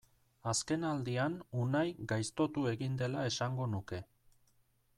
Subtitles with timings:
[0.51, 4.01] Azkenaldian Unai gaiztotu egin dela esango nuke.